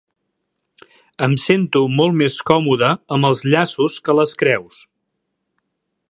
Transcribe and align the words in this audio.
Em 1.25 1.35
sento 1.41 1.83
molt 1.99 2.17
més 2.21 2.37
còmoda 2.51 2.89
amb 3.17 3.29
els 3.29 3.43
llaços 3.53 3.99
que 4.07 4.19
les 4.21 4.33
creus. 4.43 4.81